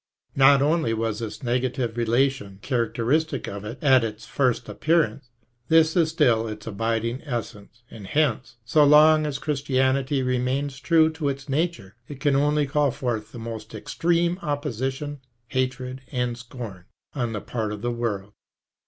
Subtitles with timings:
[0.35, 5.29] Not only was this negative relation charac teristic of it at its first appearance,
[5.67, 11.29] this is still its abiding essence, and hence, so long as Christianity remains true to
[11.29, 15.19] its nature, it can only call forth the most extreme opposition,
[15.49, 18.33] hatred, and scorn, on the part of the world.